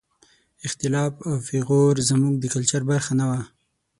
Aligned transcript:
اختلاف 0.67 1.13
او 1.27 1.35
پېغور 1.47 1.95
زموږ 2.09 2.33
د 2.39 2.45
کلچر 2.53 2.81
برخه 2.89 3.13
نه 3.19 3.25
وه. 3.29 3.41